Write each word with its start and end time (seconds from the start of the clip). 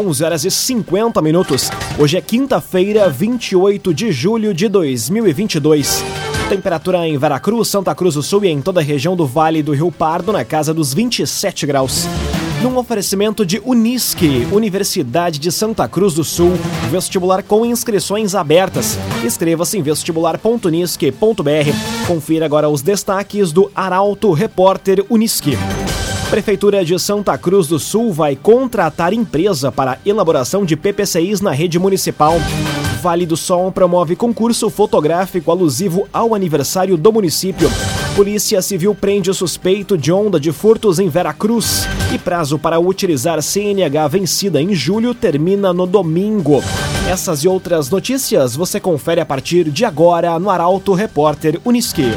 11 0.00 0.22
horas 0.22 0.44
e 0.44 0.50
50 0.52 1.20
minutos. 1.20 1.72
Hoje 1.98 2.16
é 2.16 2.20
quinta-feira, 2.20 3.08
28 3.08 3.92
de 3.92 4.12
julho 4.12 4.54
de 4.54 4.68
2022. 4.68 6.04
Temperatura 6.48 7.08
em 7.08 7.18
Veracruz, 7.18 7.66
Santa 7.66 7.92
Cruz 7.96 8.14
do 8.14 8.22
Sul 8.22 8.44
e 8.44 8.48
em 8.48 8.62
toda 8.62 8.78
a 8.78 8.82
região 8.84 9.16
do 9.16 9.26
Vale 9.26 9.60
do 9.60 9.74
Rio 9.74 9.90
Pardo 9.90 10.32
na 10.32 10.44
casa 10.44 10.72
dos 10.72 10.94
27 10.94 11.66
graus. 11.66 12.06
Num 12.62 12.76
oferecimento 12.76 13.44
de 13.44 13.60
Unisque, 13.64 14.46
Universidade 14.52 15.40
de 15.40 15.50
Santa 15.50 15.88
Cruz 15.88 16.14
do 16.14 16.22
Sul, 16.22 16.52
vestibular 16.92 17.42
com 17.42 17.66
inscrições 17.66 18.36
abertas. 18.36 18.96
Inscreva-se 19.24 19.78
em 19.78 19.82
vestibular.unisque.br. 19.82 22.06
Confira 22.06 22.46
agora 22.46 22.68
os 22.68 22.82
destaques 22.82 23.50
do 23.50 23.68
Arauto 23.74 24.30
Repórter 24.30 25.04
Unisque. 25.10 25.58
Prefeitura 26.30 26.84
de 26.84 26.98
Santa 26.98 27.38
Cruz 27.38 27.66
do 27.68 27.78
Sul 27.78 28.12
vai 28.12 28.36
contratar 28.36 29.14
empresa 29.14 29.72
para 29.72 29.98
elaboração 30.04 30.62
de 30.62 30.76
PPCIs 30.76 31.40
na 31.40 31.52
rede 31.52 31.78
municipal. 31.78 32.34
Vale 33.00 33.24
do 33.24 33.34
Sol 33.34 33.72
promove 33.72 34.14
concurso 34.14 34.68
fotográfico 34.68 35.50
alusivo 35.50 36.06
ao 36.12 36.34
aniversário 36.34 36.98
do 36.98 37.10
município. 37.10 37.70
Polícia 38.14 38.60
Civil 38.60 38.94
prende 38.94 39.30
o 39.30 39.34
suspeito 39.34 39.96
de 39.96 40.12
onda 40.12 40.38
de 40.38 40.52
furtos 40.52 40.98
em 40.98 41.08
Veracruz. 41.08 41.88
E 42.12 42.18
prazo 42.18 42.58
para 42.58 42.78
utilizar 42.78 43.40
CNH 43.42 44.08
vencida 44.08 44.60
em 44.60 44.74
julho 44.74 45.14
termina 45.14 45.72
no 45.72 45.86
domingo. 45.86 46.62
Essas 47.08 47.42
e 47.42 47.48
outras 47.48 47.88
notícias 47.88 48.54
você 48.54 48.78
confere 48.78 49.22
a 49.22 49.26
partir 49.26 49.70
de 49.70 49.86
agora 49.86 50.38
no 50.38 50.50
Arauto 50.50 50.92
Repórter 50.92 51.58
Uniski. 51.64 52.12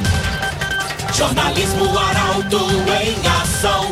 Jornalismo 1.13 1.85
Arauto 1.97 2.57
em 3.03 3.15
ação. 3.41 3.91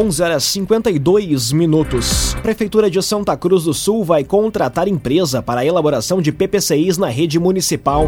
11 0.00 0.22
horas 0.22 0.44
52 0.44 1.52
minutos. 1.52 2.34
Prefeitura 2.42 2.90
de 2.90 3.02
Santa 3.02 3.36
Cruz 3.36 3.64
do 3.64 3.74
Sul 3.74 4.02
vai 4.02 4.24
contratar 4.24 4.88
empresa 4.88 5.42
para 5.42 5.60
a 5.60 5.66
elaboração 5.66 6.22
de 6.22 6.32
PPCIs 6.32 6.96
na 6.96 7.08
rede 7.08 7.38
municipal. 7.38 8.06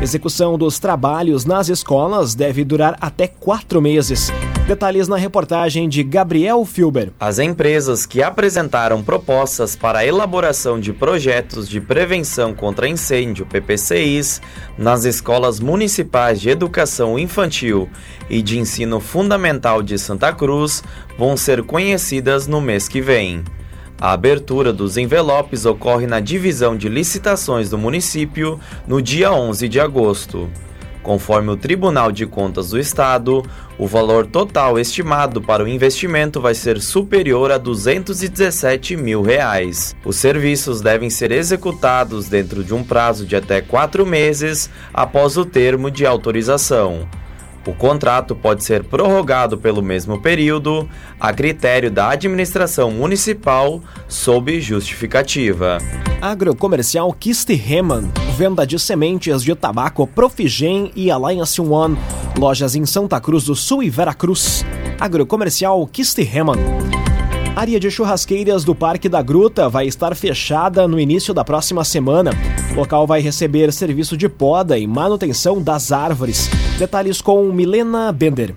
Execução 0.00 0.56
dos 0.56 0.78
trabalhos 0.78 1.44
nas 1.44 1.68
escolas 1.68 2.34
deve 2.34 2.64
durar 2.64 2.96
até 2.98 3.26
quatro 3.28 3.82
meses. 3.82 4.32
Detalhes 4.66 5.08
na 5.08 5.18
reportagem 5.18 5.90
de 5.90 6.02
Gabriel 6.02 6.64
Filber. 6.64 7.12
As 7.20 7.38
empresas 7.38 8.06
que 8.06 8.22
apresentaram 8.22 9.02
propostas 9.02 9.76
para 9.76 9.98
a 9.98 10.06
elaboração 10.06 10.80
de 10.80 10.90
projetos 10.90 11.68
de 11.68 11.82
prevenção 11.82 12.54
contra 12.54 12.88
incêndio 12.88 13.44
PPCIs 13.44 14.40
nas 14.78 15.04
escolas 15.04 15.60
municipais 15.60 16.40
de 16.40 16.48
educação 16.48 17.18
infantil 17.18 17.90
e 18.30 18.40
de 18.40 18.58
ensino 18.58 19.00
fundamental 19.00 19.82
de 19.82 19.98
Santa 19.98 20.32
Cruz 20.32 20.82
vão 21.18 21.36
ser 21.36 21.62
conhecidas 21.62 22.46
no 22.46 22.58
mês 22.58 22.88
que 22.88 23.02
vem. 23.02 23.44
A 24.00 24.12
abertura 24.12 24.72
dos 24.72 24.96
envelopes 24.96 25.66
ocorre 25.66 26.06
na 26.06 26.20
divisão 26.20 26.74
de 26.74 26.88
licitações 26.88 27.68
do 27.68 27.76
município 27.76 28.58
no 28.88 29.02
dia 29.02 29.30
11 29.30 29.68
de 29.68 29.78
agosto. 29.78 30.48
Conforme 31.04 31.50
o 31.50 31.56
Tribunal 31.56 32.10
de 32.10 32.24
Contas 32.24 32.70
do 32.70 32.78
Estado, 32.78 33.44
o 33.76 33.86
valor 33.86 34.26
total 34.26 34.78
estimado 34.78 35.40
para 35.40 35.62
o 35.62 35.68
investimento 35.68 36.40
vai 36.40 36.54
ser 36.54 36.80
superior 36.80 37.52
a 37.52 37.58
217 37.58 38.96
mil 38.96 39.20
reais. 39.20 39.94
Os 40.02 40.16
serviços 40.16 40.80
devem 40.80 41.10
ser 41.10 41.30
executados 41.30 42.26
dentro 42.26 42.64
de 42.64 42.72
um 42.72 42.82
prazo 42.82 43.26
de 43.26 43.36
até 43.36 43.60
quatro 43.60 44.06
meses 44.06 44.70
após 44.94 45.36
o 45.36 45.44
termo 45.44 45.90
de 45.90 46.06
autorização. 46.06 47.06
O 47.66 47.72
contrato 47.72 48.34
pode 48.34 48.62
ser 48.62 48.84
prorrogado 48.84 49.56
pelo 49.56 49.82
mesmo 49.82 50.20
período, 50.20 50.88
a 51.18 51.32
critério 51.32 51.90
da 51.90 52.10
administração 52.10 52.90
municipal, 52.90 53.80
sob 54.06 54.60
justificativa. 54.60 55.78
Agrocomercial 56.20 57.10
Kistihemann, 57.12 58.10
venda 58.36 58.66
de 58.66 58.78
sementes 58.78 59.42
de 59.42 59.54
tabaco 59.54 60.06
Profigen 60.06 60.90
e 60.94 61.10
Alliance 61.10 61.60
One, 61.60 61.96
lojas 62.38 62.74
em 62.74 62.84
Santa 62.84 63.18
Cruz 63.18 63.44
do 63.44 63.54
Sul 63.54 63.82
e 63.82 63.88
Veracruz. 63.88 64.64
Agrocomercial 65.00 65.86
Kistihemann. 65.86 66.58
Área 67.56 67.78
de 67.78 67.90
churrasqueiras 67.90 68.64
do 68.64 68.74
Parque 68.74 69.08
da 69.08 69.22
Gruta 69.22 69.68
vai 69.68 69.86
estar 69.86 70.14
fechada 70.16 70.88
no 70.88 70.98
início 70.98 71.32
da 71.32 71.44
próxima 71.44 71.84
semana. 71.84 72.32
O 72.72 72.74
local 72.74 73.06
vai 73.06 73.20
receber 73.20 73.72
serviço 73.72 74.16
de 74.16 74.28
poda 74.28 74.76
e 74.76 74.86
manutenção 74.86 75.62
das 75.62 75.92
árvores. 75.92 76.50
Detalhes 76.78 77.20
com 77.20 77.40
Milena 77.52 78.10
Bender. 78.10 78.52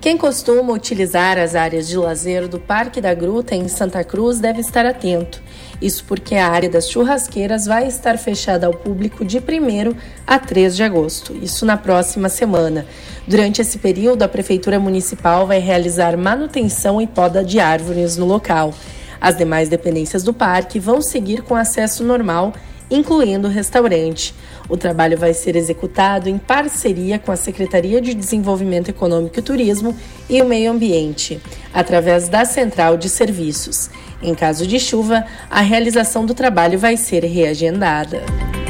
Quem 0.00 0.16
costuma 0.16 0.72
utilizar 0.72 1.38
as 1.38 1.54
áreas 1.54 1.86
de 1.86 1.98
lazer 1.98 2.48
do 2.48 2.58
Parque 2.58 2.98
da 2.98 3.12
Gruta 3.12 3.54
em 3.54 3.68
Santa 3.68 4.02
Cruz 4.02 4.40
deve 4.40 4.60
estar 4.60 4.86
atento. 4.86 5.40
Isso 5.80 6.02
porque 6.08 6.34
a 6.34 6.48
área 6.48 6.70
das 6.70 6.90
churrasqueiras 6.90 7.66
vai 7.66 7.86
estar 7.86 8.16
fechada 8.16 8.66
ao 8.66 8.72
público 8.72 9.22
de 9.22 9.36
1 9.36 9.94
a 10.26 10.38
3 10.38 10.74
de 10.74 10.82
agosto, 10.82 11.36
isso 11.42 11.66
na 11.66 11.76
próxima 11.76 12.30
semana. 12.30 12.86
Durante 13.28 13.60
esse 13.60 13.78
período, 13.78 14.22
a 14.22 14.28
Prefeitura 14.28 14.80
Municipal 14.80 15.46
vai 15.46 15.58
realizar 15.58 16.16
manutenção 16.16 17.02
e 17.02 17.06
poda 17.06 17.44
de 17.44 17.60
árvores 17.60 18.16
no 18.16 18.24
local. 18.24 18.72
As 19.20 19.36
demais 19.36 19.68
dependências 19.68 20.24
do 20.24 20.32
parque 20.32 20.80
vão 20.80 21.02
seguir 21.02 21.42
com 21.42 21.54
acesso 21.54 22.02
normal 22.02 22.54
incluindo 22.94 23.48
o 23.48 23.50
restaurante. 23.50 24.34
O 24.68 24.76
trabalho 24.76 25.18
vai 25.18 25.34
ser 25.34 25.56
executado 25.56 26.28
em 26.28 26.38
parceria 26.38 27.18
com 27.18 27.32
a 27.32 27.36
Secretaria 27.36 28.00
de 28.00 28.14
Desenvolvimento 28.14 28.88
Econômico 28.88 29.38
e 29.38 29.42
Turismo 29.42 29.96
e 30.28 30.40
o 30.40 30.46
Meio 30.46 30.70
Ambiente, 30.70 31.40
através 31.72 32.28
da 32.28 32.44
Central 32.44 32.96
de 32.96 33.08
Serviços. 33.08 33.90
Em 34.22 34.34
caso 34.34 34.66
de 34.66 34.78
chuva, 34.78 35.24
a 35.50 35.60
realização 35.60 36.24
do 36.24 36.34
trabalho 36.34 36.78
vai 36.78 36.96
ser 36.96 37.24
reagendada. 37.24 38.22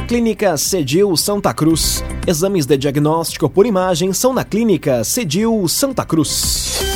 Clínica 0.08 0.56
Cedil 0.56 1.16
Santa 1.16 1.52
Cruz. 1.52 2.02
Exames 2.26 2.66
de 2.66 2.76
diagnóstico 2.76 3.48
por 3.48 3.66
imagem 3.66 4.12
são 4.12 4.32
na 4.32 4.44
Clínica 4.44 5.04
Cedil 5.04 5.66
Santa 5.68 6.04
Cruz. 6.04 6.91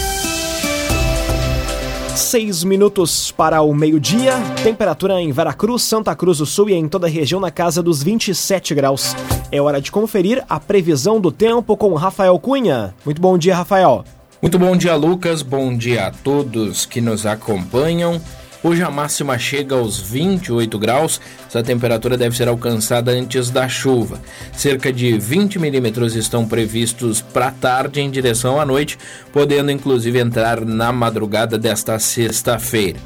Seis 2.16 2.64
minutos 2.64 3.30
para 3.30 3.60
o 3.60 3.74
meio-dia. 3.74 4.32
Temperatura 4.64 5.20
em 5.20 5.30
Veracruz, 5.30 5.82
Santa 5.82 6.16
Cruz 6.16 6.38
do 6.38 6.46
Sul 6.46 6.70
e 6.70 6.72
em 6.72 6.88
toda 6.88 7.06
a 7.06 7.10
região 7.10 7.38
na 7.38 7.50
casa 7.50 7.82
dos 7.82 8.02
27 8.02 8.74
graus. 8.74 9.14
É 9.52 9.60
hora 9.60 9.82
de 9.82 9.92
conferir 9.92 10.42
a 10.48 10.58
previsão 10.58 11.20
do 11.20 11.30
tempo 11.30 11.76
com 11.76 11.92
Rafael 11.92 12.38
Cunha. 12.38 12.94
Muito 13.04 13.20
bom 13.20 13.36
dia, 13.36 13.54
Rafael. 13.54 14.02
Muito 14.40 14.58
bom 14.58 14.74
dia, 14.74 14.96
Lucas. 14.96 15.42
Bom 15.42 15.76
dia 15.76 16.06
a 16.06 16.10
todos 16.10 16.86
que 16.86 17.02
nos 17.02 17.26
acompanham. 17.26 18.18
Hoje 18.62 18.82
a 18.82 18.90
máxima 18.90 19.38
chega 19.38 19.74
aos 19.76 20.00
28 20.00 20.78
graus. 20.78 21.20
Essa 21.46 21.62
temperatura 21.62 22.16
deve 22.16 22.36
ser 22.36 22.48
alcançada 22.48 23.12
antes 23.12 23.50
da 23.50 23.68
chuva. 23.68 24.20
Cerca 24.52 24.92
de 24.92 25.18
20 25.18 25.58
milímetros 25.58 26.16
estão 26.16 26.46
previstos 26.46 27.20
para 27.20 27.50
tarde 27.50 28.00
em 28.00 28.10
direção 28.10 28.60
à 28.60 28.64
noite, 28.64 28.98
podendo 29.32 29.70
inclusive 29.70 30.18
entrar 30.18 30.64
na 30.64 30.90
madrugada 30.92 31.58
desta 31.58 31.98
sexta-feira 31.98 32.98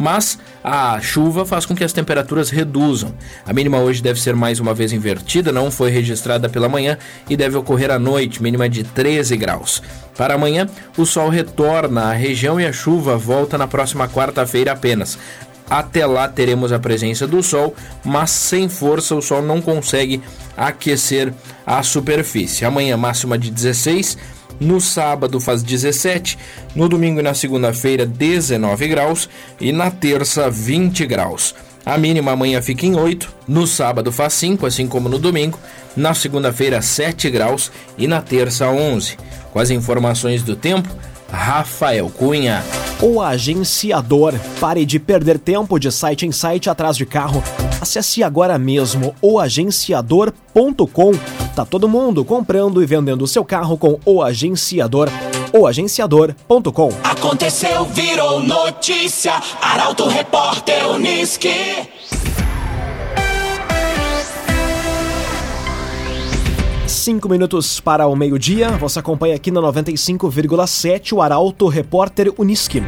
mas 0.00 0.38
a 0.64 0.98
chuva 0.98 1.44
faz 1.44 1.66
com 1.66 1.76
que 1.76 1.84
as 1.84 1.92
temperaturas 1.92 2.48
reduzam. 2.48 3.14
A 3.44 3.52
mínima 3.52 3.78
hoje 3.78 4.02
deve 4.02 4.18
ser 4.18 4.34
mais 4.34 4.58
uma 4.58 4.72
vez 4.72 4.94
invertida, 4.94 5.52
não 5.52 5.70
foi 5.70 5.90
registrada 5.90 6.48
pela 6.48 6.70
manhã 6.70 6.96
e 7.28 7.36
deve 7.36 7.58
ocorrer 7.58 7.90
à 7.90 7.98
noite, 7.98 8.42
mínima 8.42 8.66
de 8.66 8.82
13 8.82 9.36
graus. 9.36 9.82
Para 10.16 10.34
amanhã, 10.34 10.66
o 10.96 11.04
sol 11.04 11.28
retorna 11.28 12.04
à 12.04 12.12
região 12.14 12.58
e 12.58 12.64
a 12.64 12.72
chuva 12.72 13.18
volta 13.18 13.58
na 13.58 13.68
próxima 13.68 14.08
quarta-feira 14.08 14.72
apenas. 14.72 15.18
Até 15.68 16.06
lá 16.06 16.26
teremos 16.26 16.72
a 16.72 16.78
presença 16.78 17.26
do 17.26 17.42
sol, 17.42 17.76
mas 18.02 18.30
sem 18.30 18.70
força 18.70 19.14
o 19.14 19.22
sol 19.22 19.42
não 19.42 19.60
consegue 19.60 20.22
aquecer 20.56 21.32
a 21.66 21.82
superfície. 21.82 22.64
Amanhã 22.64 22.96
máxima 22.96 23.38
de 23.38 23.50
16 23.50 24.39
no 24.60 24.80
sábado 24.80 25.40
faz 25.40 25.62
17, 25.62 26.38
no 26.74 26.88
domingo 26.88 27.18
e 27.18 27.22
na 27.22 27.34
segunda-feira 27.34 28.04
19 28.04 28.88
graus 28.88 29.28
e 29.60 29.72
na 29.72 29.90
terça 29.90 30.50
20 30.50 31.06
graus. 31.06 31.54
A 31.84 31.96
mínima 31.96 32.32
amanhã 32.32 32.60
fica 32.60 32.84
em 32.84 32.94
8, 32.94 33.32
no 33.48 33.66
sábado 33.66 34.12
faz 34.12 34.34
5, 34.34 34.66
assim 34.66 34.86
como 34.86 35.08
no 35.08 35.18
domingo, 35.18 35.58
na 35.96 36.12
segunda-feira 36.12 36.82
7 36.82 37.30
graus 37.30 37.72
e 37.96 38.06
na 38.06 38.20
terça 38.20 38.68
11. 38.68 39.16
Com 39.50 39.58
as 39.58 39.70
informações 39.70 40.42
do 40.42 40.54
tempo, 40.54 40.88
Rafael 41.32 42.10
Cunha. 42.10 42.62
O 43.00 43.22
agenciador. 43.22 44.34
Pare 44.60 44.84
de 44.84 44.98
perder 44.98 45.38
tempo 45.38 45.78
de 45.78 45.90
site 45.90 46.26
em 46.26 46.32
site 46.32 46.68
atrás 46.68 46.96
de 46.96 47.06
carro. 47.06 47.42
Acesse 47.80 48.22
agora 48.22 48.58
mesmo 48.58 49.14
oagenciador.com. 49.22 51.39
Tá 51.54 51.64
todo 51.64 51.88
mundo 51.88 52.24
comprando 52.24 52.82
e 52.82 52.86
vendendo 52.86 53.26
seu 53.26 53.44
carro 53.44 53.76
com 53.76 53.98
o 54.04 54.22
agenciador. 54.22 55.08
Oagenciador.com. 55.52 56.90
Aconteceu, 57.02 57.84
virou 57.86 58.40
notícia. 58.40 59.32
Arauto 59.60 60.06
Repórter 60.06 60.88
Uniski. 60.88 61.50
Cinco 66.86 67.28
minutos 67.28 67.80
para 67.80 68.06
o 68.06 68.14
meio-dia. 68.14 68.70
Você 68.78 69.00
acompanha 69.00 69.34
aqui 69.34 69.50
na 69.50 69.60
95,7 69.60 71.12
o 71.12 71.20
Arauto 71.20 71.66
Repórter 71.66 72.32
Uniski. 72.38 72.82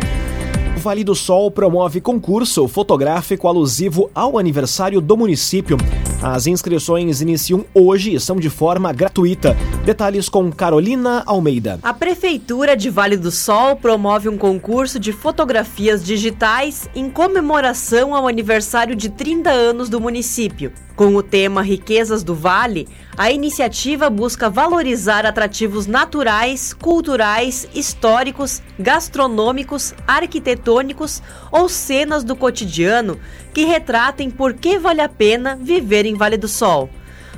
O 0.77 0.81
Vale 0.81 1.03
do 1.03 1.15
Sol 1.15 1.51
promove 1.51 2.01
concurso 2.01 2.69
fotográfico 2.69 3.49
alusivo 3.49 4.09
ao 4.15 4.39
aniversário 4.39 5.01
do 5.01 5.17
município. 5.17 5.77
As 6.23 6.47
inscrições 6.47 7.21
iniciam 7.21 7.65
hoje 7.75 8.15
e 8.15 8.21
são 8.21 8.37
de 8.37 8.49
forma 8.49 8.93
gratuita. 8.93 9.57
Detalhes 9.85 10.29
com 10.29 10.53
Carolina 10.53 11.25
Almeida. 11.27 11.81
A 11.83 11.93
Prefeitura 11.93 12.77
de 12.77 12.89
Vale 12.89 13.17
do 13.17 13.33
Sol 13.33 13.75
promove 13.75 14.29
um 14.29 14.39
concurso 14.39 15.01
de 15.01 15.13
fotografias 15.13 16.05
digitais 16.05 16.89
em 16.95 17.11
comemoração 17.11 18.15
ao 18.15 18.29
aniversário 18.29 18.95
de 18.95 19.09
30 19.09 19.51
anos 19.51 19.89
do 19.89 20.01
município. 20.01 20.73
Com 20.95 21.17
o 21.17 21.23
tema 21.23 21.63
Riquezas 21.63 22.23
do 22.23 22.35
Vale, 22.35 22.87
a 23.17 23.33
iniciativa 23.33 24.11
busca 24.11 24.51
valorizar 24.51 25.25
atrativos 25.25 25.87
naturais, 25.87 26.75
culturais, 26.75 27.67
históricos, 27.75 28.63
gastronômicos, 28.79 29.95
arquitetônicos 30.07 31.23
ou 31.51 31.67
cenas 31.69 32.23
do 32.23 32.37
cotidiano 32.37 33.19
que 33.55 33.65
retratem 33.65 34.31
por 34.31 34.53
que 34.53 34.79
vale 34.79 35.01
a 35.01 35.09
pena 35.09 35.59
viver 35.61 36.05
em 36.05 36.15
Vale 36.15 36.37
do 36.37 36.49
Sol. 36.49 36.91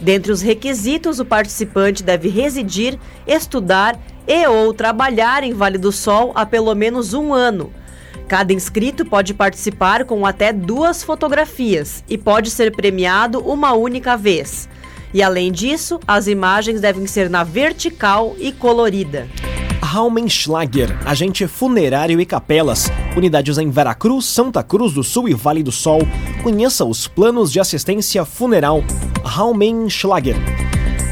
Dentre 0.00 0.30
os 0.30 0.42
requisitos, 0.42 1.18
o 1.18 1.24
participante 1.24 2.02
deve 2.02 2.28
residir, 2.28 2.98
estudar 3.26 3.98
e 4.26 4.46
ou 4.46 4.74
trabalhar 4.74 5.42
em 5.42 5.54
Vale 5.54 5.78
do 5.78 5.90
Sol 5.90 6.32
há 6.34 6.44
pelo 6.44 6.74
menos 6.74 7.14
um 7.14 7.32
ano. 7.32 7.72
Cada 8.28 8.52
inscrito 8.52 9.06
pode 9.06 9.32
participar 9.32 10.04
com 10.04 10.26
até 10.26 10.52
duas 10.52 11.02
fotografias 11.02 12.04
e 12.06 12.18
pode 12.18 12.50
ser 12.50 12.70
premiado 12.76 13.40
uma 13.40 13.72
única 13.72 14.18
vez. 14.18 14.68
E 15.12 15.22
além 15.22 15.50
disso, 15.50 15.98
as 16.06 16.26
imagens 16.26 16.80
devem 16.80 17.06
ser 17.06 17.30
na 17.30 17.44
vertical 17.44 18.34
e 18.38 18.52
colorida. 18.52 19.28
Raumenschlager, 19.82 20.98
agente 21.06 21.46
funerário 21.46 22.20
e 22.20 22.26
capelas, 22.26 22.90
unidades 23.16 23.56
em 23.56 23.70
Veracruz, 23.70 24.26
Santa 24.26 24.62
Cruz 24.62 24.92
do 24.92 25.02
Sul 25.02 25.28
e 25.28 25.34
Vale 25.34 25.62
do 25.62 25.72
Sol. 25.72 26.00
Conheça 26.42 26.84
os 26.84 27.08
planos 27.08 27.50
de 27.50 27.58
assistência 27.58 28.24
funeral. 28.24 28.84
Raumenschlager. 29.24 30.67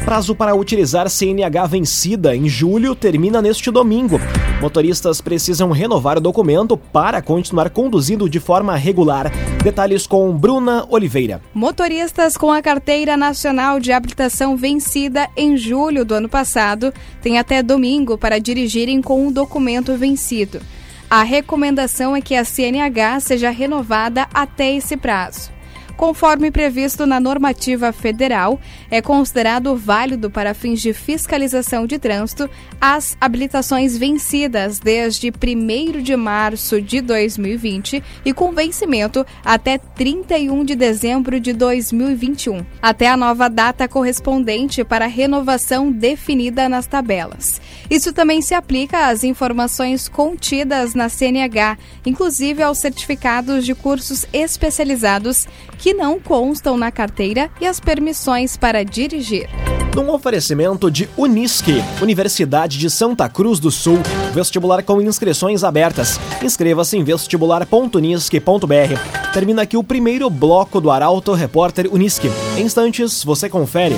Prazo 0.07 0.33
para 0.33 0.55
utilizar 0.55 1.09
CNH 1.09 1.67
vencida 1.67 2.33
em 2.33 2.47
julho 2.47 2.95
termina 2.95 3.41
neste 3.41 3.69
domingo. 3.69 4.17
Motoristas 4.61 5.19
precisam 5.19 5.69
renovar 5.71 6.17
o 6.17 6.21
documento 6.21 6.77
para 6.77 7.21
continuar 7.21 7.69
conduzindo 7.69 8.29
de 8.29 8.39
forma 8.39 8.73
regular. 8.77 9.29
Detalhes 9.61 10.07
com 10.07 10.31
Bruna 10.31 10.85
Oliveira. 10.89 11.41
Motoristas 11.53 12.37
com 12.37 12.49
a 12.53 12.61
carteira 12.61 13.17
nacional 13.17 13.81
de 13.81 13.91
habilitação 13.91 14.55
vencida 14.55 15.27
em 15.35 15.57
julho 15.57 16.05
do 16.05 16.13
ano 16.15 16.29
passado 16.29 16.93
têm 17.21 17.37
até 17.37 17.61
domingo 17.61 18.17
para 18.17 18.39
dirigirem 18.39 19.01
com 19.01 19.27
o 19.27 19.31
documento 19.31 19.93
vencido. 19.97 20.61
A 21.09 21.21
recomendação 21.21 22.15
é 22.15 22.21
que 22.21 22.33
a 22.33 22.45
CNH 22.45 23.19
seja 23.19 23.49
renovada 23.49 24.25
até 24.33 24.73
esse 24.73 24.95
prazo 24.95 25.56
conforme 25.97 26.51
previsto 26.51 27.05
na 27.05 27.19
normativa 27.19 27.91
federal, 27.91 28.61
é 28.89 29.01
considerado 29.01 29.75
válido 29.75 30.29
para 30.29 30.53
fins 30.53 30.79
de 30.79 30.93
fiscalização 30.93 31.87
de 31.87 31.97
trânsito 31.97 32.49
as 32.79 33.17
habilitações 33.19 33.97
vencidas 33.97 34.79
desde 34.79 35.29
1 35.29 36.01
de 36.01 36.15
março 36.15 36.79
de 36.79 37.01
2020 37.01 38.03
e 38.23 38.31
com 38.31 38.53
vencimento 38.53 39.25
até 39.43 39.77
31 39.77 40.63
de 40.63 40.75
dezembro 40.75 41.39
de 41.39 41.51
2021, 41.51 42.63
até 42.81 43.09
a 43.09 43.17
nova 43.17 43.49
data 43.49 43.87
correspondente 43.87 44.83
para 44.83 45.05
a 45.05 45.09
renovação 45.09 45.91
definida 45.91 46.69
nas 46.69 46.85
tabelas. 46.85 47.59
Isso 47.89 48.11
também 48.11 48.41
se 48.41 48.53
aplica 48.53 49.07
às 49.07 49.23
informações 49.23 50.07
contidas 50.07 50.93
na 50.93 51.09
CNH, 51.09 51.77
inclusive 52.05 52.61
aos 52.61 52.77
certificados 52.77 53.65
de 53.65 53.73
cursos 53.73 54.25
especializados 54.33 55.47
que 55.77 55.93
não 55.93 56.19
constam 56.19 56.77
na 56.77 56.91
carteira 56.91 57.49
e 57.61 57.65
as 57.65 57.79
permissões 57.79 58.57
para 58.57 58.83
dirigir. 58.83 59.49
Num 59.97 60.11
oferecimento 60.11 60.91
de 60.91 61.09
Unisque, 61.17 61.83
Universidade 61.99 62.77
de 62.77 62.87
Santa 62.87 63.27
Cruz 63.27 63.59
do 63.59 63.71
Sul, 63.71 63.97
vestibular 64.31 64.83
com 64.83 65.01
inscrições 65.01 65.63
abertas. 65.63 66.19
Inscreva-se 66.43 66.95
em 66.95 67.03
vestibular.unisque.br. 67.03 69.31
Termina 69.33 69.63
aqui 69.63 69.75
o 69.75 69.83
primeiro 69.83 70.29
bloco 70.29 70.79
do 70.79 70.91
Arauto 70.91 71.33
Repórter 71.33 71.91
Unisque. 71.91 72.29
Em 72.55 72.61
instantes, 72.61 73.23
você 73.23 73.49
confere. 73.49 73.95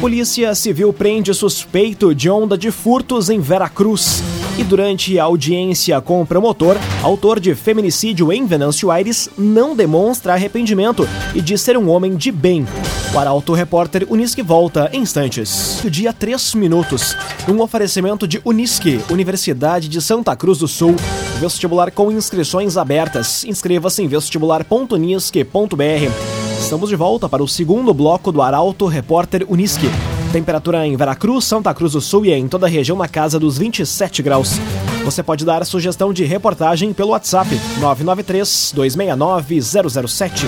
Polícia 0.00 0.54
Civil 0.54 0.92
prende 0.92 1.34
suspeito 1.34 2.14
de 2.14 2.30
onda 2.30 2.56
de 2.56 2.70
furtos 2.70 3.28
em 3.30 3.40
Veracruz. 3.40 4.22
E 4.56 4.62
durante 4.62 5.18
a 5.18 5.24
audiência 5.24 6.00
com 6.00 6.22
o 6.22 6.26
promotor, 6.26 6.76
autor 7.02 7.40
de 7.40 7.52
feminicídio 7.56 8.32
em 8.32 8.46
Venâncio 8.46 8.92
Aires 8.92 9.28
não 9.36 9.74
demonstra 9.74 10.34
arrependimento 10.34 11.08
e 11.34 11.40
diz 11.40 11.62
ser 11.62 11.76
um 11.76 11.90
homem 11.90 12.14
de 12.14 12.30
bem. 12.30 12.64
O 13.12 13.18
Arauto 13.18 13.52
Repórter 13.52 14.06
Unisque 14.08 14.40
volta 14.40 14.88
em 14.92 15.00
instantes. 15.00 15.82
Dia 15.90 16.12
3 16.12 16.54
minutos. 16.54 17.16
Um 17.48 17.60
oferecimento 17.60 18.28
de 18.28 18.40
Unisque, 18.44 19.00
Universidade 19.10 19.88
de 19.88 20.00
Santa 20.00 20.36
Cruz 20.36 20.58
do 20.58 20.68
Sul. 20.68 20.94
Vestibular 21.40 21.90
com 21.90 22.12
inscrições 22.12 22.76
abertas. 22.76 23.42
Inscreva-se 23.44 24.00
em 24.00 24.06
vestibular.unisque.br. 24.06 26.47
Estamos 26.58 26.90
de 26.90 26.96
volta 26.96 27.28
para 27.28 27.42
o 27.42 27.48
segundo 27.48 27.94
bloco 27.94 28.30
do 28.30 28.42
Arauto 28.42 28.86
Repórter 28.86 29.46
Unisque. 29.48 29.86
Temperatura 30.32 30.86
em 30.86 30.96
Veracruz, 30.96 31.44
Santa 31.44 31.72
Cruz 31.72 31.92
do 31.92 32.00
Sul 32.00 32.26
e 32.26 32.32
em 32.32 32.46
toda 32.46 32.66
a 32.66 32.68
região 32.68 32.98
na 32.98 33.08
casa 33.08 33.38
dos 33.38 33.56
27 33.56 34.22
graus. 34.22 34.58
Você 35.04 35.22
pode 35.22 35.44
dar 35.44 35.64
sugestão 35.64 36.12
de 36.12 36.24
reportagem 36.24 36.92
pelo 36.92 37.10
WhatsApp 37.10 37.48
993 37.80 38.72
269 38.74 39.62
007. 39.62 40.46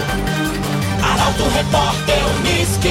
Arauto 1.03 1.45
Repórter 1.45 2.19
Uniski. 2.41 2.91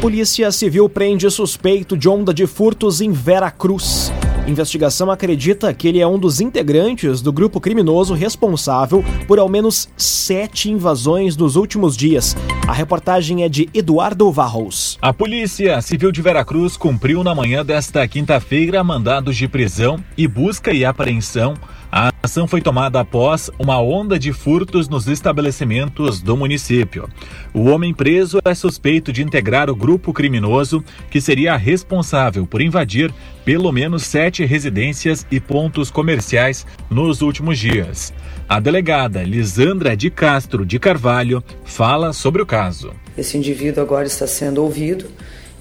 Polícia 0.00 0.50
Civil 0.50 0.88
prende 0.88 1.30
suspeito 1.30 1.96
de 1.96 2.08
onda 2.08 2.32
de 2.32 2.46
furtos 2.46 3.00
em 3.00 3.12
Veracruz. 3.12 4.10
Investigação 4.48 5.10
acredita 5.10 5.74
que 5.74 5.86
ele 5.86 6.00
é 6.00 6.06
um 6.06 6.18
dos 6.18 6.40
integrantes 6.40 7.20
do 7.20 7.30
grupo 7.30 7.60
criminoso 7.60 8.14
responsável 8.14 9.04
por 9.26 9.38
ao 9.38 9.46
menos 9.46 9.90
sete 9.94 10.70
invasões 10.70 11.36
nos 11.36 11.54
últimos 11.54 11.94
dias. 11.94 12.34
A 12.66 12.72
reportagem 12.72 13.44
é 13.44 13.48
de 13.48 13.68
Eduardo 13.74 14.32
Varros. 14.32 14.96
A 15.02 15.12
Polícia 15.12 15.82
Civil 15.82 16.10
de 16.10 16.22
Veracruz 16.22 16.78
cumpriu 16.78 17.22
na 17.22 17.34
manhã 17.34 17.62
desta 17.62 18.08
quinta-feira 18.08 18.82
mandados 18.82 19.36
de 19.36 19.46
prisão 19.46 20.02
e 20.16 20.26
busca 20.26 20.72
e 20.72 20.82
apreensão 20.82 21.54
a 21.90 22.12
ação 22.22 22.46
foi 22.46 22.60
tomada 22.60 23.00
após 23.00 23.50
uma 23.58 23.80
onda 23.80 24.18
de 24.18 24.32
furtos 24.32 24.88
nos 24.88 25.08
estabelecimentos 25.08 26.20
do 26.20 26.36
município. 26.36 27.08
O 27.54 27.64
homem 27.64 27.94
preso 27.94 28.38
é 28.44 28.54
suspeito 28.54 29.12
de 29.12 29.22
integrar 29.22 29.70
o 29.70 29.76
grupo 29.76 30.12
criminoso 30.12 30.84
que 31.10 31.20
seria 31.20 31.56
responsável 31.56 32.46
por 32.46 32.60
invadir 32.60 33.12
pelo 33.44 33.72
menos 33.72 34.02
sete 34.04 34.44
residências 34.44 35.26
e 35.30 35.40
pontos 35.40 35.90
comerciais 35.90 36.66
nos 36.90 37.22
últimos 37.22 37.58
dias. 37.58 38.12
A 38.46 38.60
delegada 38.60 39.22
Lisandra 39.22 39.96
de 39.96 40.10
Castro 40.10 40.66
de 40.66 40.78
Carvalho 40.78 41.42
fala 41.64 42.12
sobre 42.12 42.42
o 42.42 42.46
caso. 42.46 42.92
Esse 43.16 43.38
indivíduo 43.38 43.82
agora 43.82 44.06
está 44.06 44.26
sendo 44.26 44.62
ouvido 44.62 45.06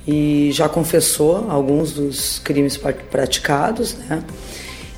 e 0.06 0.52
já 0.54 0.68
confessou 0.68 1.50
alguns 1.50 1.94
dos 1.94 2.40
crimes 2.40 2.78
praticados, 3.10 3.96
né? 3.96 4.24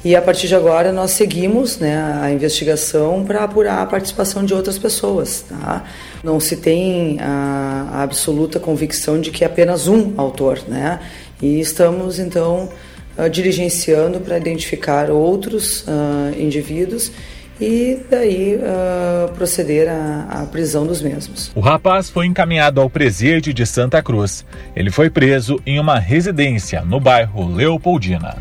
E 0.03 0.15
a 0.15 0.21
partir 0.21 0.47
de 0.47 0.55
agora 0.55 0.93
nós 0.93 1.11
seguimos 1.11 1.77
né, 1.77 2.19
a 2.21 2.31
investigação 2.31 3.25
para 3.25 3.43
apurar 3.43 3.81
a 3.81 3.85
participação 3.85 4.45
de 4.45 4.53
outras 4.53 4.77
pessoas. 4.77 5.43
Tá? 5.49 5.83
Não 6.23 6.39
se 6.39 6.55
tem 6.55 7.19
a, 7.19 7.89
a, 7.91 8.03
absoluta 8.03 8.61
convicção 8.61 9.19
de 9.19 9.29
que 9.29 9.43
é 9.43 9.47
apenas 9.47 9.89
um 9.89 10.13
autor. 10.15 10.61
Né? 10.69 11.01
E 11.41 11.59
estamos 11.59 12.17
então 12.17 12.69
uh, 13.17 13.29
diligenciando 13.29 14.21
para 14.21 14.37
identificar 14.37 15.11
outros 15.11 15.81
uh, 15.81 16.39
indivíduos 16.39 17.11
e 17.59 17.99
daí 18.09 18.55
uh, 18.55 19.31
proceder 19.33 19.89
à, 19.89 20.27
à, 20.29 20.45
prisão 20.45 20.85
dos 20.87 21.01
mesmos. 21.01 21.51
O 21.53 21.59
rapaz 21.59 22.09
foi 22.09 22.25
encaminhado 22.25 22.79
ao 22.79 22.89
presídio 22.89 23.53
de 23.53 23.65
Santa 23.65 24.01
Cruz. 24.01 24.45
Ele 24.75 24.89
foi 24.89 25.09
preso 25.09 25.59
em 25.65 25.79
uma 25.79 25.99
residência 25.99 26.81
no 26.81 26.99
bairro 26.99 27.53
Leopoldina. 27.53 28.37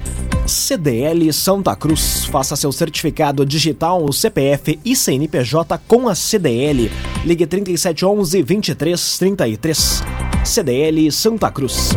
CDL 0.46 1.32
Santa 1.32 1.74
Cruz. 1.74 2.24
Faça 2.26 2.56
seu 2.56 2.72
certificado 2.72 3.44
digital, 3.44 4.10
CPF 4.12 4.78
e 4.84 4.96
CNPJ 4.96 5.78
com 5.86 6.08
a 6.08 6.14
CDL. 6.14 6.90
Ligue 7.24 7.46
3711 7.46 8.42
2333. 8.42 10.02
CDL 10.44 11.10
Santa 11.12 11.50
Cruz. 11.50 11.90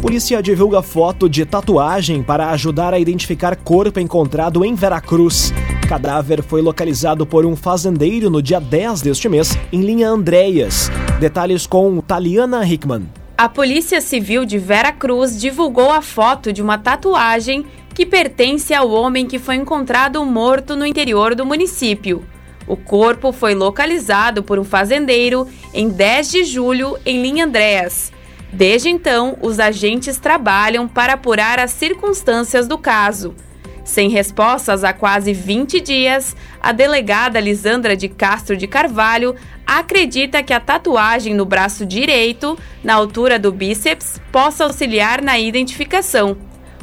Polícia 0.00 0.42
divulga 0.42 0.80
foto 0.80 1.28
de 1.28 1.44
tatuagem 1.44 2.22
para 2.22 2.50
ajudar 2.50 2.94
a 2.94 2.98
identificar 2.98 3.54
corpo 3.54 4.00
encontrado 4.00 4.64
em 4.64 4.74
Veracruz. 4.74 5.52
Cadáver 5.90 6.40
foi 6.40 6.62
localizado 6.62 7.26
por 7.26 7.44
um 7.44 7.56
fazendeiro 7.56 8.30
no 8.30 8.40
dia 8.40 8.60
10 8.60 9.02
deste 9.02 9.28
mês, 9.28 9.58
em 9.72 9.80
linha 9.80 10.08
Andréas. 10.08 10.88
Detalhes 11.18 11.66
com 11.66 12.00
Taliana 12.00 12.64
Hickman. 12.64 13.08
A 13.36 13.48
Polícia 13.48 14.00
Civil 14.00 14.44
de 14.44 14.56
Vera 14.56 14.92
Cruz 14.92 15.36
divulgou 15.36 15.90
a 15.90 16.00
foto 16.00 16.52
de 16.52 16.62
uma 16.62 16.78
tatuagem 16.78 17.66
que 17.92 18.06
pertence 18.06 18.72
ao 18.72 18.88
homem 18.88 19.26
que 19.26 19.40
foi 19.40 19.56
encontrado 19.56 20.24
morto 20.24 20.76
no 20.76 20.86
interior 20.86 21.34
do 21.34 21.44
município. 21.44 22.24
O 22.68 22.76
corpo 22.76 23.32
foi 23.32 23.56
localizado 23.56 24.44
por 24.44 24.60
um 24.60 24.64
fazendeiro 24.64 25.48
em 25.74 25.88
10 25.88 26.30
de 26.30 26.44
julho 26.44 26.96
em 27.04 27.20
Linha 27.20 27.46
Andréas. 27.46 28.12
Desde 28.52 28.88
então, 28.88 29.36
os 29.42 29.58
agentes 29.58 30.18
trabalham 30.18 30.86
para 30.86 31.14
apurar 31.14 31.58
as 31.58 31.72
circunstâncias 31.72 32.68
do 32.68 32.78
caso. 32.78 33.34
Sem 33.84 34.08
respostas 34.10 34.84
há 34.84 34.92
quase 34.92 35.32
20 35.32 35.80
dias, 35.80 36.36
a 36.60 36.72
delegada 36.72 37.40
Lisandra 37.40 37.96
de 37.96 38.08
Castro 38.08 38.56
de 38.56 38.66
Carvalho 38.66 39.34
acredita 39.66 40.42
que 40.42 40.52
a 40.52 40.60
tatuagem 40.60 41.34
no 41.34 41.44
braço 41.44 41.86
direito, 41.86 42.58
na 42.84 42.94
altura 42.94 43.38
do 43.38 43.50
bíceps, 43.50 44.20
possa 44.30 44.64
auxiliar 44.64 45.22
na 45.22 45.38
identificação. 45.38 46.36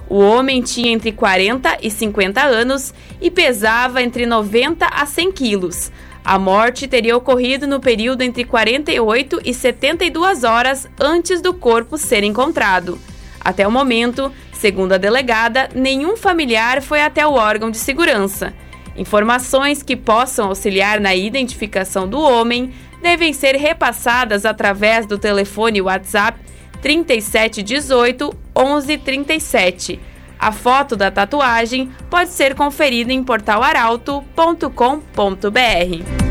O 0.09 0.19
homem 0.19 0.61
tinha 0.61 0.91
entre 0.91 1.11
40 1.11 1.79
e 1.81 1.91
50 1.91 2.41
anos 2.41 2.93
e 3.21 3.29
pesava 3.29 4.01
entre 4.01 4.25
90 4.25 4.85
a 4.85 5.05
100 5.05 5.31
quilos. 5.33 5.91
A 6.23 6.39
morte 6.39 6.87
teria 6.87 7.15
ocorrido 7.15 7.67
no 7.67 7.79
período 7.79 8.21
entre 8.21 8.43
48 8.43 9.41
e 9.45 9.53
72 9.53 10.43
horas 10.43 10.87
antes 10.99 11.41
do 11.41 11.53
corpo 11.53 11.97
ser 11.97 12.23
encontrado. 12.23 12.99
Até 13.39 13.65
o 13.65 13.71
momento, 13.71 14.31
segundo 14.57 14.93
a 14.93 14.97
delegada, 14.97 15.69
nenhum 15.73 16.17
familiar 16.17 16.81
foi 16.81 17.01
até 17.01 17.25
o 17.25 17.33
órgão 17.33 17.71
de 17.71 17.77
segurança. 17.77 18.53
Informações 18.95 19.83
que 19.83 19.95
possam 19.95 20.47
auxiliar 20.47 20.99
na 20.99 21.15
identificação 21.15 22.07
do 22.07 22.19
homem 22.19 22.73
devem 23.01 23.31
ser 23.31 23.55
repassadas 23.55 24.45
através 24.45 25.05
do 25.05 25.17
telefone 25.17 25.81
WhatsApp 25.81 26.39
3718 26.81 28.33
1137 28.55 29.99
a 30.39 30.51
foto 30.51 30.95
da 30.95 31.09
tatuagem 31.09 31.89
pode 32.09 32.29
ser 32.29 32.53
conferida 32.53 33.11
em 33.11 33.23
portalaralto.com.br. 33.23 34.67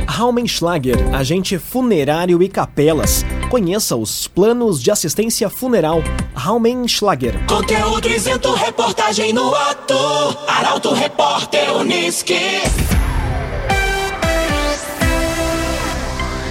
Raumenschlager, 0.07 1.15
agente 1.15 1.59
funerário 1.59 2.43
e 2.43 2.49
capelas. 2.49 3.25
Conheça 3.49 3.95
os 3.95 4.27
planos 4.27 4.83
de 4.83 4.91
assistência 4.91 5.49
funeral. 5.49 6.03
Raumenschlager. 6.35 7.47
Conteúdo 7.47 8.09
isento, 8.09 8.53
reportagem 8.53 9.33
no 9.33 9.55
ato. 9.55 9.95
Arauto 10.49 10.93
Repórter 10.93 11.77
Uniski. 11.77 12.35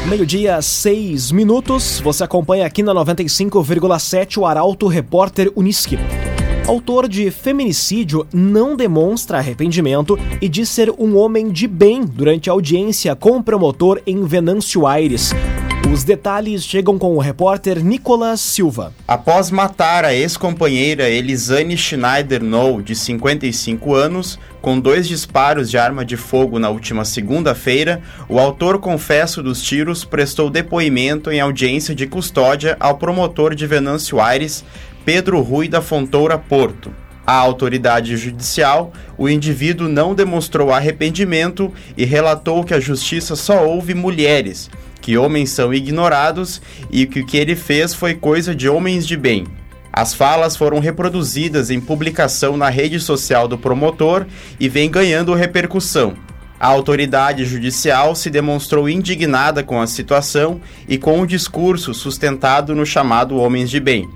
Meio-dia, 0.07 0.61
seis 0.61 1.31
minutos. 1.31 1.99
Você 1.99 2.23
acompanha 2.23 2.65
aqui 2.65 2.81
na 2.81 2.93
95,7 2.93 4.37
o 4.37 4.45
Arauto 4.45 4.87
Repórter 4.87 5.51
Uniski. 5.53 5.97
Autor 6.65 7.09
de 7.09 7.29
Feminicídio 7.29 8.25
não 8.33 8.75
demonstra 8.75 9.37
arrependimento 9.37 10.17
e 10.41 10.47
diz 10.47 10.69
ser 10.69 10.89
um 10.97 11.17
homem 11.17 11.49
de 11.49 11.67
bem 11.67 12.05
durante 12.05 12.49
a 12.49 12.53
audiência 12.53 13.15
com 13.15 13.37
o 13.37 13.43
promotor 13.43 14.01
em 14.07 14.23
Venâncio 14.23 14.87
Aires. 14.87 15.31
Os 15.91 16.03
detalhes 16.03 16.63
chegam 16.63 16.97
com 16.97 17.15
o 17.15 17.19
repórter 17.19 17.81
Nicolas 17.83 18.41
Silva. 18.41 18.91
Após 19.07 19.51
matar 19.51 20.03
a 20.03 20.13
ex-companheira 20.13 21.09
Elisane 21.09 21.77
Schneider 21.77 22.43
Nou, 22.43 22.81
de 22.81 22.95
55 22.95 23.93
anos, 23.93 24.39
com 24.61 24.79
dois 24.79 25.07
disparos 25.07 25.69
de 25.69 25.77
arma 25.77 26.03
de 26.03 26.17
fogo 26.17 26.57
na 26.57 26.69
última 26.69 27.05
segunda-feira, 27.05 28.01
o 28.27 28.39
autor 28.39 28.79
confesso 28.79 29.43
dos 29.43 29.61
tiros 29.61 30.03
prestou 30.03 30.49
depoimento 30.49 31.31
em 31.31 31.39
audiência 31.39 31.93
de 31.93 32.07
custódia 32.07 32.75
ao 32.79 32.97
promotor 32.97 33.53
de 33.53 33.67
Venâncio 33.67 34.19
Aires, 34.19 34.65
Pedro 35.05 35.39
Rui 35.39 35.69
da 35.69 35.81
Fontoura 35.81 36.37
Porto. 36.37 36.91
A 37.27 37.33
autoridade 37.33 38.17
judicial, 38.17 38.91
o 39.17 39.29
indivíduo 39.29 39.87
não 39.87 40.13
demonstrou 40.13 40.71
arrependimento 40.71 41.71
e 41.95 42.05
relatou 42.05 42.63
que 42.63 42.73
a 42.73 42.79
justiça 42.79 43.35
só 43.35 43.65
ouve 43.65 43.95
mulheres, 43.95 44.69
que 45.05 45.19
homens 45.19 45.51
são 45.51 45.71
ignorados 45.71 46.59
e 46.89 47.05
que 47.05 47.19
o 47.19 47.25
que 47.27 47.37
ele 47.37 47.55
fez 47.55 47.93
foi 47.93 48.15
coisa 48.15 48.55
de 48.55 48.67
homens 48.67 49.05
de 49.05 49.15
bem. 49.15 49.45
As 49.93 50.15
falas 50.15 50.57
foram 50.57 50.79
reproduzidas 50.79 51.69
em 51.69 51.79
publicação 51.79 52.57
na 52.57 52.69
rede 52.69 52.99
social 52.99 53.47
do 53.47 53.55
promotor 53.55 54.25
e 54.59 54.67
vem 54.67 54.89
ganhando 54.89 55.35
repercussão. 55.35 56.15
A 56.59 56.65
autoridade 56.65 57.45
judicial 57.45 58.15
se 58.15 58.31
demonstrou 58.31 58.89
indignada 58.89 59.61
com 59.61 59.79
a 59.79 59.85
situação 59.85 60.59
e 60.89 60.97
com 60.97 61.21
o 61.21 61.27
discurso 61.27 61.93
sustentado 61.93 62.73
no 62.73 62.83
chamado 62.83 63.37
Homens 63.37 63.69
de 63.69 63.79
Bem. 63.79 64.09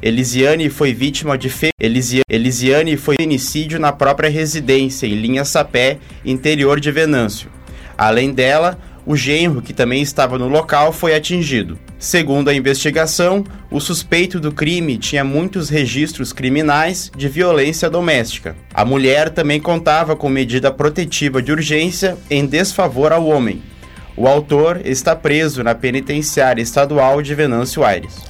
Elisiane 0.00 0.70
foi 0.70 0.94
vítima 0.94 1.36
de 1.36 1.50
fe... 1.50 1.68
Elisiane 1.78 2.96
foi 2.96 3.16
feminicídio 3.16 3.78
na 3.78 3.92
própria 3.92 4.30
residência 4.30 5.06
em 5.06 5.14
Linha 5.14 5.44
Sapé, 5.44 5.98
interior 6.24 6.80
de 6.80 6.90
Venâncio. 6.90 7.50
Além 7.98 8.32
dela, 8.32 8.78
o 9.04 9.16
genro, 9.16 9.60
que 9.60 9.72
também 9.72 10.02
estava 10.02 10.38
no 10.38 10.48
local, 10.48 10.92
foi 10.92 11.14
atingido. 11.14 11.78
Segundo 11.98 12.48
a 12.48 12.54
investigação, 12.54 13.44
o 13.70 13.80
suspeito 13.80 14.38
do 14.38 14.52
crime 14.52 14.98
tinha 14.98 15.24
muitos 15.24 15.68
registros 15.68 16.32
criminais 16.32 17.10
de 17.16 17.28
violência 17.28 17.88
doméstica. 17.88 18.56
A 18.72 18.84
mulher 18.84 19.30
também 19.30 19.60
contava 19.60 20.14
com 20.16 20.28
medida 20.28 20.70
protetiva 20.70 21.42
de 21.42 21.52
urgência 21.52 22.16
em 22.30 22.46
desfavor 22.46 23.12
ao 23.12 23.26
homem. 23.26 23.62
O 24.16 24.26
autor 24.26 24.82
está 24.84 25.16
preso 25.16 25.62
na 25.62 25.74
penitenciária 25.74 26.60
estadual 26.60 27.22
de 27.22 27.34
Venâncio 27.34 27.82
Aires. 27.84 28.22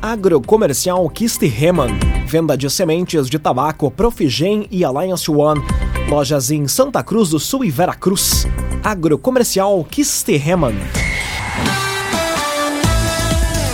Agrocomercial 0.00 1.08
Kistihemann. 1.08 1.98
Venda 2.26 2.56
de 2.56 2.68
sementes 2.68 3.28
de 3.28 3.38
tabaco 3.38 3.90
Profigen 3.90 4.66
e 4.70 4.84
Alliance 4.84 5.30
One. 5.30 5.62
Lojas 6.08 6.50
em 6.50 6.68
Santa 6.68 7.02
Cruz 7.02 7.30
do 7.30 7.40
Sul 7.40 7.64
e 7.64 7.70
Veracruz. 7.70 8.46
Agrocomercial 8.84 9.82
Kistihemann. 9.90 10.74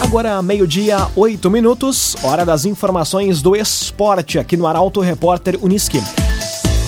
Agora, 0.00 0.40
meio-dia, 0.40 1.08
oito 1.16 1.50
minutos, 1.50 2.14
hora 2.22 2.46
das 2.46 2.64
informações 2.64 3.42
do 3.42 3.56
esporte 3.56 4.38
aqui 4.38 4.56
no 4.56 4.68
Arauto 4.68 5.00
Repórter 5.00 5.58
Uniski. 5.60 6.00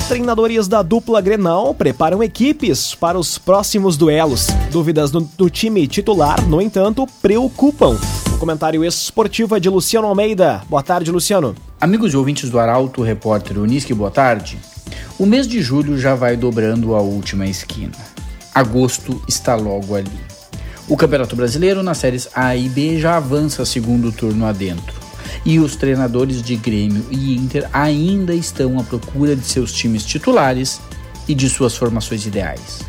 Treinadores 0.07 0.69
da 0.69 0.83
dupla 0.83 1.21
Grenal 1.21 1.75
preparam 1.75 2.23
equipes 2.23 2.95
para 2.95 3.19
os 3.19 3.39
próximos 3.39 3.97
duelos. 3.97 4.47
Dúvidas 4.71 5.11
do, 5.11 5.23
do 5.37 5.51
time 5.51 5.85
titular, 5.89 6.41
no 6.47 6.63
entanto, 6.63 7.05
preocupam. 7.21 7.99
O 8.33 8.39
comentário 8.39 8.85
esportivo 8.85 9.57
é 9.57 9.61
de 9.61 9.69
Luciano 9.69 10.07
Almeida. 10.07 10.63
Boa 10.71 10.83
tarde, 10.83 11.11
Luciano. 11.11 11.57
Amigos 11.81 12.13
e 12.13 12.17
ouvintes 12.17 12.51
do 12.51 12.61
Arauto 12.61 13.03
Repórter 13.03 13.59
Uniski, 13.59 13.93
boa 13.93 14.13
tarde. 14.13 14.59
O 15.19 15.27
mês 15.27 15.47
de 15.47 15.61
julho 15.61 15.99
já 15.99 16.15
vai 16.15 16.37
dobrando 16.37 16.95
a 16.95 17.01
última 17.01 17.47
esquina. 17.47 18.12
Agosto 18.55 19.23
está 19.27 19.55
logo 19.55 19.95
ali. 19.95 20.11
O 20.87 20.97
Campeonato 20.97 21.35
Brasileiro 21.35 21.83
nas 21.83 21.99
séries 21.99 22.29
A 22.35 22.55
e 22.55 22.69
B 22.69 23.01
já 23.01 23.17
avança 23.17 23.65
segundo 23.65 24.13
turno 24.13 24.45
adentro. 24.45 25.01
E 25.45 25.59
os 25.59 25.75
treinadores 25.75 26.43
de 26.43 26.55
Grêmio 26.57 27.05
e 27.11 27.35
Inter 27.35 27.69
ainda 27.73 28.35
estão 28.35 28.79
à 28.79 28.83
procura 28.83 29.35
de 29.35 29.45
seus 29.45 29.73
times 29.73 30.05
titulares 30.05 30.81
e 31.27 31.35
de 31.35 31.49
suas 31.49 31.77
formações 31.77 32.27
ideais. 32.27 32.81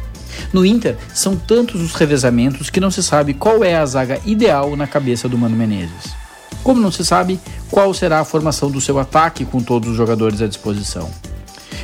No 0.52 0.66
Inter, 0.66 0.98
são 1.14 1.36
tantos 1.38 1.82
os 1.82 1.94
revezamentos 1.94 2.70
que 2.70 2.82
não 2.82 2.92
se 2.92 3.02
sabe 3.02 3.34
qual 3.34 3.64
é 3.64 3.76
a 3.76 3.86
zaga 3.86 4.20
ideal 4.26 4.76
na 4.76 4.86
cabeça 4.86 5.30
do 5.30 5.38
Mano 5.38 5.56
Menezes. 5.56 6.14
Como 6.62 6.82
não 6.82 6.92
se 6.92 7.06
sabe 7.06 7.40
qual 7.72 7.94
será 7.94 8.20
a 8.20 8.26
formação 8.26 8.70
do 8.70 8.82
seu 8.82 9.00
ataque 9.00 9.46
com 9.46 9.62
todos 9.62 9.90
os 9.90 9.98
jogadores 9.98 10.42
à 10.42 10.48
disposição. 10.48 11.10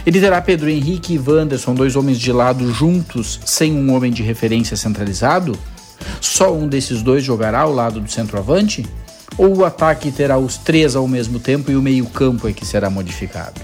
Ele 0.06 0.20
terá 0.20 0.42
Pedro 0.42 0.70
Henrique 0.70 1.14
e 1.14 1.20
Wanderson, 1.20 1.74
dois 1.74 1.96
homens 1.96 2.20
de 2.20 2.32
lado 2.32 2.72
juntos, 2.74 3.40
sem 3.46 3.74
um 3.74 3.94
homem 3.94 4.12
de 4.12 4.24
referência 4.24 4.78
centralizado? 4.78 5.58
Só 6.22 6.54
um 6.54 6.68
desses 6.68 7.02
dois 7.02 7.24
jogará 7.24 7.62
ao 7.62 7.74
lado 7.74 8.00
do 8.00 8.10
centroavante? 8.10 8.86
Ou 9.38 9.58
o 9.58 9.66
ataque 9.66 10.12
terá 10.12 10.38
os 10.38 10.58
três 10.58 10.96
ao 10.96 11.08
mesmo 11.08 11.40
tempo 11.40 11.72
e 11.72 11.76
o 11.76 11.82
meio-campo 11.82 12.48
é 12.48 12.54
que 12.54 12.66
será 12.66 12.90
modificado? 12.90 13.62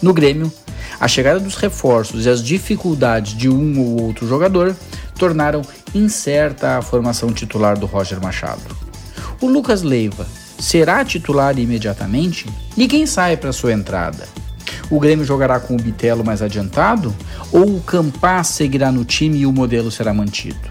No 0.00 0.12
Grêmio, 0.12 0.52
a 1.00 1.08
chegada 1.08 1.40
dos 1.40 1.56
reforços 1.56 2.26
e 2.26 2.28
as 2.28 2.42
dificuldades 2.42 3.36
de 3.36 3.48
um 3.48 3.80
ou 3.80 4.02
outro 4.02 4.26
jogador 4.26 4.76
tornaram 5.16 5.62
incerta 5.94 6.78
a 6.78 6.82
formação 6.82 7.32
titular 7.32 7.78
do 7.78 7.86
Roger 7.86 8.20
Machado. 8.20 8.62
O 9.40 9.48
Lucas 9.48 9.82
Leiva 9.82 10.26
será 10.58 11.04
titular 11.04 11.58
imediatamente? 11.58 12.46
E 12.76 12.86
quem 12.86 13.06
sai 13.06 13.36
para 13.36 13.52
sua 13.52 13.72
entrada? 13.72 14.28
O 14.90 15.00
Grêmio 15.00 15.24
jogará 15.24 15.58
com 15.60 15.74
o 15.74 15.82
Bitelo 15.82 16.24
mais 16.24 16.42
adiantado? 16.42 17.14
Ou 17.50 17.76
o 17.76 17.80
Campas 17.80 18.48
seguirá 18.48 18.90
no 18.92 19.04
time 19.04 19.38
e 19.38 19.46
o 19.46 19.52
modelo 19.52 19.90
será 19.90 20.12
mantido? 20.12 20.70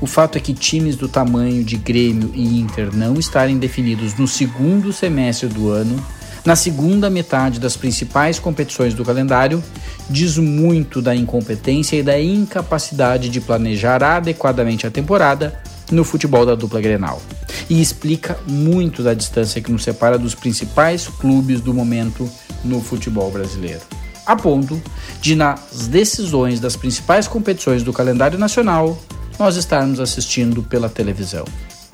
O 0.00 0.06
fato 0.06 0.36
é 0.36 0.40
que 0.40 0.52
times 0.52 0.96
do 0.96 1.08
tamanho 1.08 1.64
de 1.64 1.76
Grêmio 1.76 2.30
e 2.34 2.60
Inter 2.60 2.94
não 2.94 3.14
estarem 3.14 3.58
definidos 3.58 4.14
no 4.14 4.26
segundo 4.26 4.92
semestre 4.92 5.48
do 5.48 5.70
ano, 5.70 6.04
na 6.44 6.56
segunda 6.56 7.08
metade 7.08 7.60
das 7.60 7.76
principais 7.76 8.38
competições 8.38 8.94
do 8.94 9.04
calendário, 9.04 9.62
diz 10.10 10.36
muito 10.36 11.00
da 11.00 11.14
incompetência 11.14 11.96
e 11.96 12.02
da 12.02 12.20
incapacidade 12.20 13.28
de 13.28 13.40
planejar 13.40 14.02
adequadamente 14.02 14.86
a 14.86 14.90
temporada 14.90 15.60
no 15.92 16.04
futebol 16.04 16.44
da 16.44 16.54
dupla 16.54 16.80
Grenal. 16.80 17.20
E 17.68 17.80
explica 17.80 18.38
muito 18.46 19.02
da 19.02 19.14
distância 19.14 19.60
que 19.60 19.70
nos 19.70 19.84
separa 19.84 20.18
dos 20.18 20.34
principais 20.34 21.06
clubes 21.06 21.60
do 21.60 21.72
momento 21.72 22.28
no 22.64 22.80
futebol 22.80 23.30
brasileiro. 23.30 23.82
A 24.24 24.34
ponto 24.36 24.80
de, 25.20 25.34
nas 25.34 25.88
decisões 25.88 26.60
das 26.60 26.76
principais 26.76 27.28
competições 27.28 27.82
do 27.82 27.92
calendário 27.92 28.38
nacional, 28.38 28.98
nós 29.38 29.56
estarmos 29.56 30.00
assistindo 30.00 30.62
pela 30.62 30.88
televisão. 30.88 31.44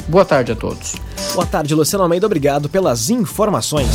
Boa 0.08 0.24
tarde 0.24 0.52
a 0.52 0.56
todos. 0.56 0.94
Boa 1.34 1.46
tarde, 1.46 1.74
Luciano 1.74 2.04
Almeida. 2.04 2.26
Obrigado 2.26 2.68
pelas 2.68 3.10
informações. 3.10 3.88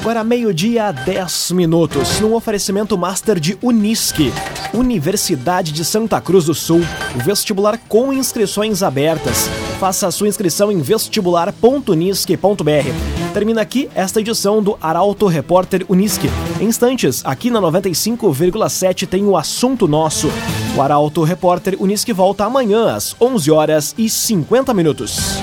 Agora, 0.00 0.24
meio-dia, 0.24 0.90
10 0.90 1.50
minutos, 1.52 2.20
num 2.20 2.34
oferecimento 2.34 2.96
master 2.96 3.38
de 3.38 3.58
Unisque, 3.60 4.32
Universidade 4.72 5.72
de 5.72 5.84
Santa 5.84 6.20
Cruz 6.20 6.44
do 6.44 6.54
Sul, 6.54 6.82
vestibular 7.16 7.78
com 7.88 8.12
inscrições 8.12 8.82
abertas. 8.82 9.48
Faça 9.78 10.06
a 10.06 10.10
sua 10.10 10.28
inscrição 10.28 10.72
em 10.72 10.80
vestibular.unisque.br. 10.80 13.32
Termina 13.32 13.60
aqui 13.60 13.88
esta 13.94 14.20
edição 14.20 14.62
do 14.62 14.76
Arauto 14.80 15.26
Repórter 15.26 15.84
Unisque. 15.88 16.28
Em 16.60 16.64
instantes, 16.64 17.22
aqui 17.24 17.50
na 17.50 17.60
95,7 17.60 19.06
tem 19.06 19.24
o 19.24 19.36
assunto 19.36 19.86
nosso. 19.86 20.28
O 20.76 20.82
Arauto 20.82 21.22
Repórter 21.22 21.76
Unisque 21.78 22.12
volta 22.12 22.44
amanhã 22.44 22.94
às 22.94 23.14
11 23.20 23.50
horas 23.50 23.94
e 23.96 24.10
50 24.10 24.74
minutos. 24.74 25.38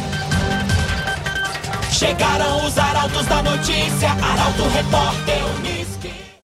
Chegaram 1.92 2.66
os 2.66 2.78
arautos 2.78 3.26
da 3.26 3.42
notícia, 3.42 4.12
Arauto 4.12 4.64
Repórter 4.74 5.46
Unisque. 5.58 5.85